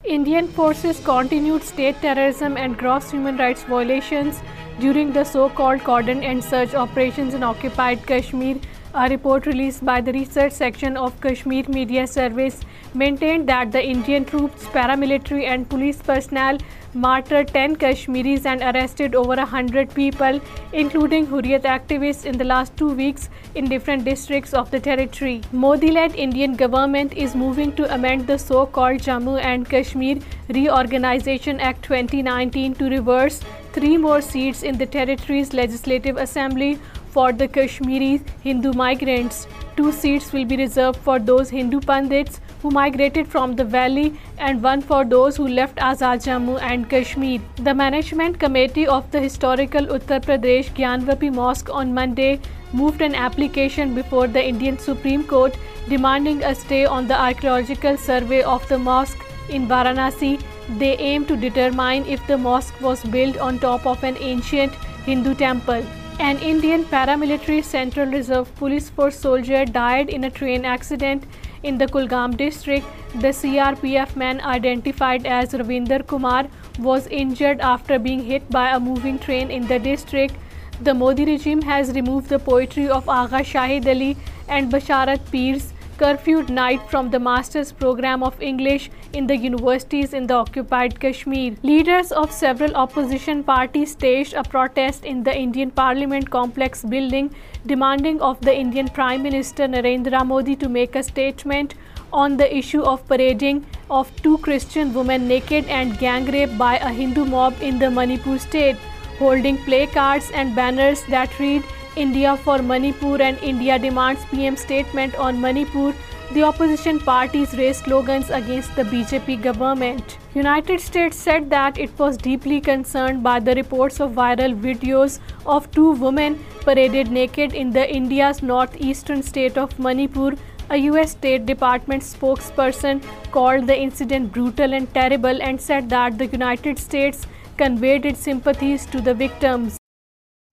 Indian 0.04 0.50
forces 0.50 1.00
continued 1.00 1.64
state 1.64 1.96
terrorism 2.02 2.58
and 2.58 2.78
gross 2.78 3.10
human 3.10 3.38
rights 3.38 3.64
violations 3.64 4.42
during 4.82 5.14
the 5.14 5.24
so-called 5.24 5.82
cordon 5.86 6.22
and 6.24 6.44
surge 6.44 6.74
operations 6.76 7.34
in 7.34 7.42
occupied 7.42 8.06
Kashmir 8.06 8.60
a 8.96 9.10
report 9.10 9.48
released 9.48 9.84
by 9.84 10.02
the 10.02 10.14
research 10.14 10.52
section 10.54 10.98
of 10.98 11.14
Kashmir 11.22 11.66
Media 11.68 12.06
Service 12.06 12.60
maintained 12.94 13.48
that 13.50 13.72
the 13.72 13.82
Indian 13.84 14.24
troops, 14.24 14.66
paramilitary 14.66 15.46
and 15.48 15.68
police 15.68 16.00
personnel 16.10 16.60
martyred 16.94 17.48
10 17.48 17.78
Kashmiris 17.78 18.46
and 18.46 18.62
arrested 18.62 19.16
over 19.16 19.30
100 19.30 19.96
people, 19.96 20.40
including 20.74 21.26
Hurriyat 21.26 21.66
activists, 21.78 22.24
in 22.24 22.38
the 22.38 22.46
last 22.46 22.78
2 22.78 22.92
weeks 23.02 23.30
in 23.56 23.66
different 23.66 24.06
districts 24.06 24.54
of 24.54 24.70
the 24.70 24.80
territory. 24.80 25.42
Modi-led 25.52 26.16
Indian 26.28 26.56
government 26.56 27.18
is 27.26 27.36
moving 27.36 27.76
to 27.82 27.92
amend 27.96 28.28
the 28.28 28.40
so-called 28.46 29.02
Jammu 29.10 29.40
and 29.54 29.68
Kashmir 29.76 30.20
Reorganization 30.60 31.60
Act 31.60 31.90
2019 31.90 32.80
to 32.84 32.94
reverse 32.96 33.42
3 33.80 33.98
more 33.98 34.22
seats 34.22 34.62
in 34.62 34.78
the 34.78 34.92
territory's 35.02 35.54
legislative 35.66 36.26
assembly 36.30 36.76
for 37.14 37.32
the 37.32 37.48
Kashmiri 37.48 38.22
Hindu 38.44 38.74
migrants, 38.74 39.46
2 39.78 39.92
seats 39.98 40.34
will 40.34 40.46
be 40.46 40.58
reserved 40.58 40.98
for 41.08 41.18
those 41.20 41.52
Hindu 41.56 41.80
Pandits 41.80 42.40
who 42.62 42.72
migrated 42.78 43.28
from 43.28 43.56
the 43.56 43.66
valley 43.76 44.20
and 44.40 44.64
1 44.64 44.82
for 44.82 45.04
those 45.06 45.38
who 45.38 45.46
left 45.60 45.84
Azad 45.90 46.24
Jammu 46.26 46.58
and 46.70 46.90
Kashmir. 46.94 47.44
The 47.58 47.76
Management 47.82 48.40
Committee 48.46 48.88
of 48.88 49.12
the 49.12 49.22
historical 49.26 49.92
Uttar 50.00 50.22
Pradesh 50.28 50.74
Gyanvapi 50.82 51.32
Mosque 51.38 51.72
on 51.82 51.94
Monday 51.94 52.34
moved 52.82 53.08
an 53.12 53.22
application 53.30 53.94
before 53.94 54.28
the 54.28 54.48
Indian 54.54 54.80
Supreme 54.90 55.30
Court 55.36 55.64
demanding 55.96 56.44
a 56.44 56.56
stay 56.64 56.84
on 56.98 57.08
the 57.08 57.24
archaeological 57.28 57.98
survey 58.12 58.42
of 58.42 58.68
the 58.70 58.80
mosque 58.92 59.30
in 59.50 59.68
Varanasi. 59.68 60.40
They 60.86 60.96
aim 61.14 61.26
to 61.26 61.44
determine 61.50 62.08
if 62.18 62.26
the 62.26 62.38
mosque 62.38 62.86
was 62.90 63.10
built 63.18 63.38
on 63.38 63.60
top 63.60 63.86
of 63.86 64.04
an 64.04 64.24
ancient 64.36 64.88
Hindu 65.12 65.36
temple. 65.36 65.92
An 66.20 66.38
Indian 66.40 66.86
paramilitary 66.86 67.64
Central 67.64 68.08
Reserve 68.08 68.54
Police 68.56 68.90
Force 68.90 69.20
soldier 69.20 69.66
died 69.66 70.10
in 70.10 70.26
a 70.26 70.30
train 70.30 70.64
accident 70.64 71.24
in 71.64 71.78
the 71.78 71.88
Kulgam 71.88 72.36
district. 72.38 72.86
The 73.20 73.30
CRPF 73.30 74.16
man, 74.16 74.40
identified 74.40 75.26
as 75.26 75.54
Ravinder 75.54 76.06
Kumar, 76.06 76.48
was 76.80 77.08
injured 77.08 77.62
after 77.62 77.98
being 77.98 78.24
hit 78.24 78.48
by 78.52 78.70
a 78.70 78.80
moving 78.80 79.18
train 79.18 79.50
in 79.50 79.66
the 79.68 79.80
district. 79.80 80.36
The 80.82 80.94
Modi 80.94 81.26
regime 81.26 81.62
has 81.64 81.92
removed 81.92 82.30
the 82.30 82.40
poetry 82.40 82.90
of 82.90 83.10
Agha 83.10 83.44
Shahid 83.44 83.88
Ali 83.88 84.16
and 84.48 84.72
Basharat 84.72 85.20
Peir's 85.32 85.72
Curfewed 86.04 86.50
night 86.50 86.82
from 86.90 87.10
the 87.12 87.20
Master's 87.26 87.72
Program 87.72 88.24
of 88.24 88.42
English 88.42 88.90
in 89.14 89.26
the 89.26 89.36
universities 89.38 90.14
in 90.14 90.26
the 90.28 90.34
occupied 90.38 90.98
Kashmir. 91.04 91.54
Leaders 91.64 92.12
of 92.22 92.34
several 92.38 92.76
opposition 92.76 93.42
parties 93.42 93.94
staged 93.94 94.34
a 94.34 94.44
protest 94.44 95.06
in 95.06 95.24
the 95.24 95.36
Indian 95.44 95.72
Parliament 95.72 96.30
complex 96.30 96.84
building, 96.84 97.30
demanding 97.66 98.22
of 98.22 98.42
the 98.42 98.56
Indian 98.64 98.90
Prime 98.90 99.24
Minister 99.24 99.70
Narendra 99.76 100.26
Modi 100.26 100.58
to 100.58 100.68
make 100.68 100.98
a 100.98 101.04
statement 101.04 101.76
on 102.12 102.36
the 102.36 102.54
issue 102.54 102.82
of 102.82 103.08
parading 103.08 103.66
of 103.90 104.14
two 104.18 104.38
Christian 104.50 104.94
women 104.94 105.30
naked 105.30 105.70
and 105.70 105.98
gang 106.00 106.26
rape 106.26 106.58
by 106.58 106.76
a 106.80 106.90
Hindu 106.90 107.24
mob 107.24 107.56
in 107.62 107.80
the 107.80 107.90
Manipur 107.90 108.38
state, 108.40 108.76
holding 109.20 109.58
placards 109.70 110.32
and 110.36 110.54
banners 110.54 111.06
that 111.08 111.40
read 111.40 111.64
India 111.96 112.36
for 112.38 112.58
Manipur 112.58 113.22
and 113.22 113.38
India 113.40 113.78
demands 113.78 114.26
PM 114.32 114.56
statement 114.56 115.16
on 115.16 115.40
Manipur. 115.40 115.94
The 116.34 116.44
opposition 116.44 117.00
parties 117.00 117.56
raised 117.56 117.84
slogans 117.84 118.30
against 118.32 118.76
the 118.76 118.84
BJP 118.84 119.42
government. 119.42 120.18
United 120.34 120.82
States 120.82 121.16
said 121.16 121.50
that 121.52 121.78
it 121.78 122.00
was 122.00 122.18
deeply 122.18 122.60
concerned 122.60 123.22
by 123.22 123.40
the 123.40 123.54
reports 123.54 124.00
of 124.00 124.14
viral 124.14 124.56
videos 124.68 125.20
of 125.46 125.70
two 125.72 125.92
women 125.92 126.40
paraded 126.62 127.12
naked 127.12 127.54
in 127.54 127.70
the 127.70 127.86
India's 127.98 128.42
northeastern 128.42 129.22
state 129.22 129.60
of 129.60 129.78
Manipur. 129.78 130.34
A 130.70 130.78
U.S. 130.88 131.12
State 131.12 131.46
Department 131.46 132.02
spokesperson 132.02 133.04
called 133.32 133.68
the 133.68 133.78
incident 133.78 134.32
brutal 134.32 134.74
and 134.74 134.92
terrible 134.94 135.42
and 135.42 135.62
said 135.62 135.90
that 135.90 136.18
the 136.18 136.26
United 136.26 136.80
States 136.80 137.28
conveyed 137.58 138.06
its 138.08 138.22
sympathies 138.22 138.88
to 138.88 139.02
the 139.02 139.14
victims. 139.14 139.72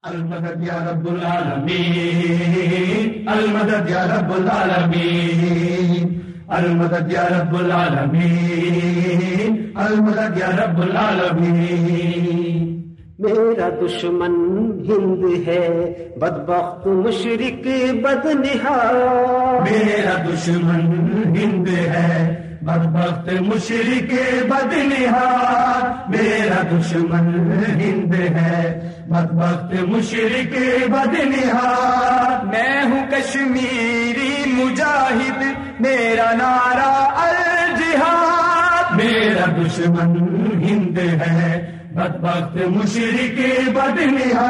یا 0.08 0.12
رب 0.44 0.62
یا 0.68 0.74
رب 0.90 1.06
العالمین 1.08 3.28
المدد 3.36 3.90
یا 3.90 4.02
رب 4.16 4.32
العالمین 4.34 6.22
المدد 6.50 7.12
یا 10.36 10.48
رب 10.64 10.80
العالمین 10.84 12.82
میرا 13.18 13.70
دشمن 13.84 14.34
ہند 14.90 15.22
ہے 15.46 15.64
بدبخت 16.20 16.84
مشرق 17.06 17.64
بدنہا 18.04 18.78
میرا 19.70 20.14
دشمن 20.30 20.82
ہند 21.36 21.66
ہے 21.92 22.10
بدبخت 22.68 23.28
مشرق 23.42 24.08
بدنہار 24.48 25.84
میرا 26.12 26.60
دشمن 26.72 27.52
ہند 27.80 28.14
ہے 28.34 28.64
بدبخت 29.08 29.72
مشرق 29.88 30.52
بدنہار 30.92 32.44
میں 32.52 32.82
ہوں 32.90 33.06
کشمیری 33.10 34.32
مجاہد 34.56 35.42
میرا 35.86 36.30
نارا 36.38 36.92
الجہاد 37.24 38.94
میرا 38.96 39.46
دشمن 39.62 40.12
ہند 40.64 40.98
ہے 41.22 41.50
بدبخت 41.94 42.56
مشرق 42.76 43.40
بدنیہ 43.76 44.46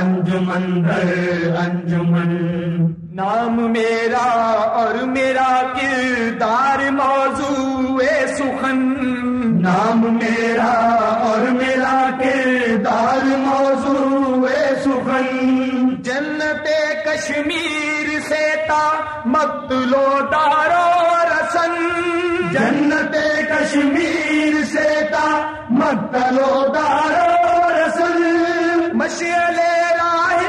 انجمن 0.00 0.68
در 0.82 1.56
انجمن 1.56 2.32
نام 3.22 3.62
میرا 3.78 4.26
اور 4.82 5.02
میرا 5.14 5.50
کردار 5.78 6.88
موضوع 7.02 8.02
سخن 8.38 8.82
نام 9.66 10.06
میرا 10.14 10.72
اور 11.30 11.50
میرا 11.50 12.01
کشمیر 17.32 18.08
سے 18.28 18.46
تا 18.68 18.82
مقتلو 19.34 20.08
دارو 20.32 20.88
رسن 21.28 21.74
جنت 22.52 23.14
کشمیر 23.50 24.62
سے 24.72 24.88
مت 25.78 26.16
لو 26.36 26.50
دارو 26.74 27.70
رسن 27.78 28.98
راہ 29.98 30.42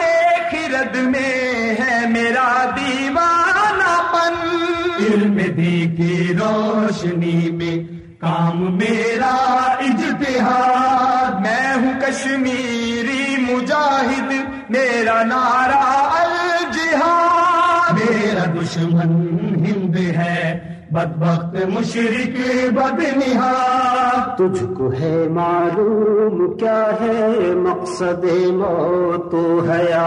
خرد 0.51 0.95
میں 1.13 1.75
ہے 1.79 1.99
میرا 2.13 2.51
دیوانا 2.77 3.95
پن 4.13 4.35
علم 5.07 5.37
دی 5.57 5.77
کی 5.97 6.33
روشنی 6.39 7.39
میں 7.61 7.75
کام 8.23 8.63
میرا 8.77 9.35
اجتہاد 9.87 11.41
میں 11.43 11.73
ہوں 11.75 11.99
کشمیری 12.07 13.23
مجاہد 13.49 14.33
میرا 14.71 15.21
نعرہ 15.33 16.02
بدبخت 20.93 21.55
مشرق 21.69 22.35
مشرق 22.37 22.73
بدنہ 22.73 23.45
تجھ 24.37 24.63
کو 24.77 24.91
ہے 24.99 25.15
معلوم 25.37 26.35
کیا 26.57 26.81
ہے 26.99 27.53
مقصد 27.65 28.25
موت 28.57 29.33
و 29.33 29.45
حیا 29.69 30.03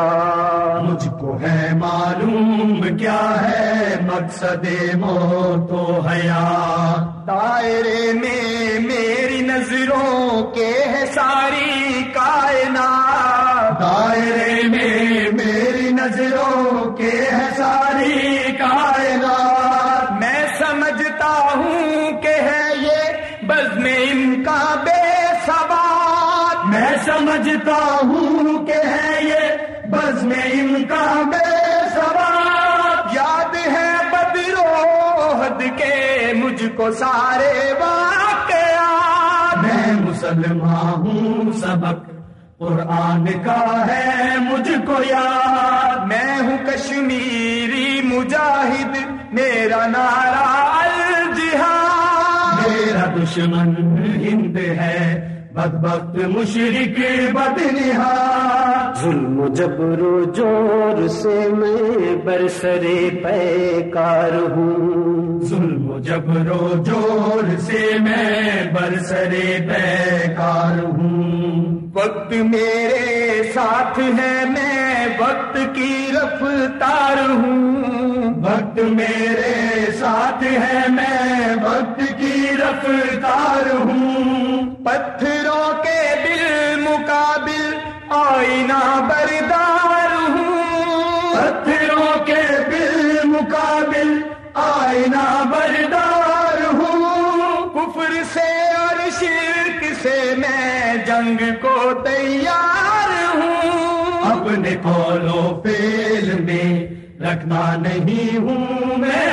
مجھ 0.89 1.09
کو 1.21 1.37
ہے 1.41 1.69
معلوم 1.79 2.81
کیا 2.99 3.21
ہے 3.47 3.97
مقصد 4.13 4.67
موت 5.01 5.73
و 5.81 5.99
حیات 6.11 7.27
دائرے 7.29 8.13
میں 8.23 8.79
میری 8.87 9.41
نظروں 9.51 10.43
کے 10.55 10.71
ہے 10.95 11.05
ساری 11.15 12.03
کائنات 12.21 13.81
دائرے 13.83 14.63
میں 14.77 15.27
میری 15.45 15.93
نظروں 16.03 16.91
کے 16.99 17.13
ہے 17.33 17.49
ساری 17.57 18.36
سمجھتا 27.07 27.79
ہوں 28.09 28.65
کہ 28.67 28.79
ہے 28.93 29.11
یہ 29.29 29.67
بس 29.91 30.23
میں 30.29 30.47
ان 30.61 30.73
کا 30.89 31.05
بے 31.33 31.45
سواب 31.95 33.13
یاد 33.17 33.55
ہے 33.75 33.91
بدروہد 34.13 35.63
کے 35.77 36.33
مجھ 36.43 36.65
کو 36.77 36.91
سارے 37.03 37.53
واقعات 37.81 39.63
میں 39.65 39.87
مسلمان 40.07 41.07
ہوں 41.07 41.53
سبق 41.61 42.03
قرآن 42.65 43.27
کا 43.45 43.61
ہے 43.93 44.37
مجھ 44.51 44.71
کو 44.87 45.03
یاد 45.11 46.07
میں 46.11 46.37
ہوں 46.41 46.59
کشمیری 46.73 47.87
مجاہد 48.15 48.97
میرا 49.39 49.87
نعرہ 49.95 50.45
الجہاد 50.83 52.69
میرا 52.69 53.07
دشمن 53.23 53.75
ہند 54.27 54.57
ہے 54.81 55.01
بدبخت 55.57 56.17
مشرق 56.31 56.99
بدنہا 57.35 58.15
ظلم 59.03 59.55
ظلم 59.55 60.03
و 60.03 60.25
جور 60.39 61.07
سے 61.21 61.37
میں 61.61 62.15
برسر 62.25 62.85
پے 63.23 63.91
کار 63.95 64.35
ہوں 64.57 65.41
ظلم 65.51 65.91
و 65.93 65.99
جور 66.89 67.57
سے 67.69 67.83
میں 68.03 68.65
برسر 68.75 69.35
پیکار 69.71 70.79
ہوں 70.99 71.67
وقت 71.95 72.33
میرے 72.53 73.43
ساتھ 73.55 74.01
ہے 74.19 74.45
میں 74.55 75.07
وقت 75.21 75.57
کی 75.77 75.93
رفتار 76.17 77.29
ہوں 77.31 78.35
وقت 78.45 78.81
میرے 78.99 79.55
ساتھ 80.01 80.45
ہے 80.67 80.81
میں 80.99 81.55
وقت 81.65 82.03
کی 82.21 82.41
رفتار 82.63 83.75
ہوں 83.75 84.46
پتھروں 84.87 85.69
کے 85.85 86.01
بالمقابل 86.25 87.65
آئینہ 88.19 88.83
بردار 89.09 90.13
ہوں 90.33 91.33
پتھروں 91.35 92.13
کے 92.27 92.43
بالمقابل 92.69 94.13
آئینہ 94.65 95.25
بردار 95.51 96.63
ہوں 96.81 97.69
کفر 97.75 98.15
سے 98.33 98.47
اور 98.79 98.99
شرک 99.19 99.85
سے 100.03 100.17
میں 100.39 100.95
جنگ 101.07 101.43
کو 101.63 101.77
تیار 102.05 103.11
ہوں 103.43 104.31
اپنے 104.33 104.77
کولو 104.83 105.43
پیل 105.65 106.31
میں 106.45 106.69
رکھنا 107.27 107.65
نہیں 107.87 108.37
ہوں 108.47 108.99
میں 109.03 109.25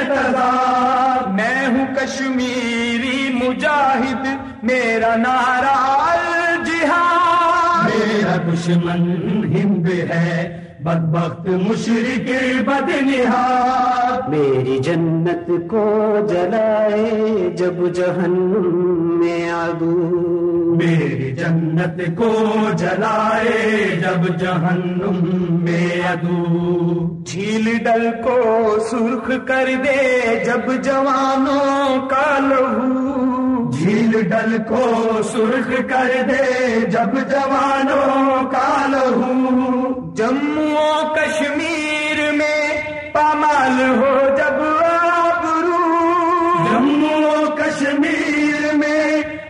میں 1.37 1.65
ہوں 1.67 1.85
کشمیری 1.95 3.22
مجاہد 3.47 4.27
میرا 4.69 5.15
نارا 5.23 6.17
جہاد 6.65 7.88
میرا 7.95 8.36
دشمن 8.49 9.03
ہند 9.53 9.88
ہے 10.12 10.36
بد 10.86 11.03
بخت 11.12 11.47
مشرق 11.67 12.29
بدنہ 12.67 13.36
میری 14.29 14.77
جنت 14.88 15.49
کو 15.69 15.84
جلائے 16.29 17.49
جب 17.60 17.79
جہن 17.95 18.34
میں 19.19 19.49
آگو 19.49 19.91
میری 20.82 21.32
جنت 21.38 22.01
کو 22.17 22.32
جلائے 22.77 23.86
جب 24.01 24.27
جہنم 24.39 25.23
میں 25.63 25.88
ادو 26.10 27.08
جھیل 27.32 27.73
ڈل 27.86 28.10
کو 28.23 28.38
سرخ 28.91 29.32
کر 29.47 29.71
دے 29.84 30.38
جب 30.45 30.69
جوانوں 30.86 31.99
کا 32.10 32.27
لہو 32.49 33.12
جھیل 33.83 34.11
ڈل 34.31 34.51
کو 34.67 34.81
سرخ 35.31 35.69
کر 35.89 36.11
دے 36.27 36.79
جب 36.91 37.15
جوانوں 37.29 38.43
کا 38.51 38.67
لہو 38.91 39.89
جموں 40.19 40.93
کشمیر 41.15 42.19
میں 42.37 42.61
پامال 43.13 43.81
ہو 43.97 44.13
جب 44.37 44.61
آبرو 44.85 45.81
جموں 46.69 47.35
کشمیر 47.57 48.71
میں 48.83 49.03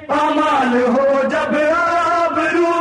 پامال 0.07 0.75
ہو 0.97 1.05
جب 1.35 1.55
آبرو 1.77 2.73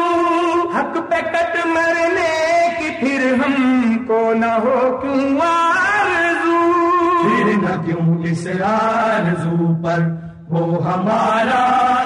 حق 0.78 0.96
پہ 1.10 1.20
کٹ 1.36 1.58
مرنے 1.74 2.66
کی 2.78 2.88
پھر 3.00 3.32
ہم 3.44 3.96
کو 4.06 4.22
نہ 4.40 4.52
ہو 4.64 4.80
کیوں 5.02 5.36
آرزو 5.52 6.66
پھر 7.22 7.54
نہ 7.68 7.80
کیوں 7.86 8.04
اس 8.32 8.46
آرزو 8.72 9.72
پر 9.84 10.10
وہ 10.54 10.64
ہمارا 10.84 11.60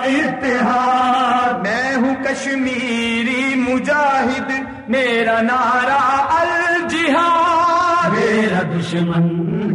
اتحاد 0.09 1.55
میں 1.63 1.95
ہوں 2.03 2.15
کشمیری 2.25 3.55
مجاہد 3.63 4.51
میرا 4.95 5.41
نعرہ 5.49 5.99
الجہاد 6.41 8.11
میرا 8.17 8.61
دشمن 8.77 9.27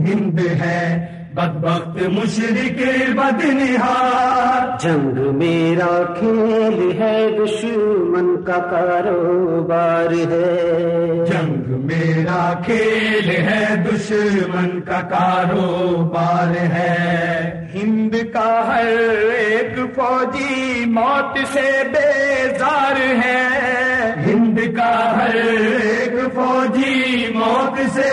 ہند 0.05 0.39
ہے 0.61 0.85
بدبخت 1.35 1.97
مشرق 2.13 2.79
بدنہار 3.17 4.65
جنگ 4.81 5.19
میرا 5.35 5.91
کھیل 6.17 6.91
ہے 7.01 7.15
دشمن 7.37 8.27
کا 8.47 8.57
کاروبار 8.71 10.11
ہے 10.31 11.25
جنگ 11.29 11.71
میرا 11.91 12.41
کھیل 12.65 13.29
ہے 13.47 13.63
دشمن 13.85 14.79
کا 14.87 14.99
کاروبار 15.11 16.55
ہے 16.73 17.09
ہند 17.75 18.15
کا 18.33 18.49
ہر 18.67 18.87
ایک 19.37 19.79
فوجی 19.95 20.83
موت 20.97 21.37
سے 21.53 21.69
بیزار 21.93 22.99
ہے 23.23 23.39
ہند 24.25 24.59
کا 24.77 24.91
ہر 25.19 25.35
ایک 25.45 26.19
فوجی 26.35 27.31
موت 27.35 27.79
سے 27.95 28.09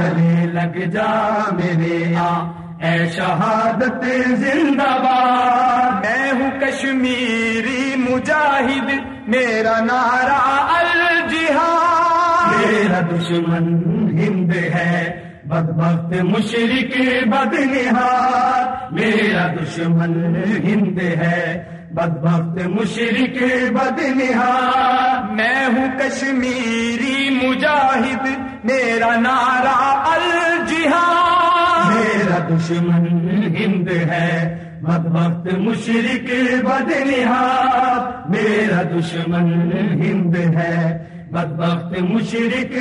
گلے 0.00 0.46
لگ 0.52 0.76
جا 0.94 1.06
میرے 1.60 1.96
یہاں 2.12 2.40
اے 2.86 2.92
شہادت 3.16 4.04
زندہ 4.42 4.90
باد 5.04 6.04
میں 6.04 6.30
ہوں 6.32 6.50
کشمیری 6.60 7.82
مجاہد 8.08 8.90
میرا 9.34 9.78
نعرہ 9.88 10.38
الجہاد 10.76 12.54
میرا 12.58 13.00
دشمن 13.10 13.66
ہند 14.18 14.52
ہے 14.74 15.28
بد 15.50 15.70
بخت 15.78 16.12
مشرق 16.24 16.92
نہار 17.28 18.66
میرا 18.98 19.46
دشمن 19.54 20.12
ہند 20.64 20.98
ہے 20.98 21.40
بد 21.96 22.12
بکت 22.24 22.58
مشرق 22.76 23.40
بدنہار 23.76 25.32
میں 25.38 25.64
ہوں 25.76 25.88
کشمیری 25.98 27.28
مجاہد 27.40 28.28
میرا 28.70 29.14
نارا 29.24 29.74
الجہاد 30.12 31.94
میرا 31.94 32.38
دشمن 32.54 33.06
ہند 33.56 33.90
ہے 34.12 34.30
بد 34.88 35.06
بخت 35.16 35.48
مشرق 35.66 36.30
نہار 36.88 37.98
میرا 38.36 38.82
دشمن 38.96 39.52
ہند 40.04 40.36
ہے 40.56 40.80
بد 41.32 41.52
بکت 41.58 42.00
مشرق 42.10 42.76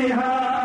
نہار 0.00 0.61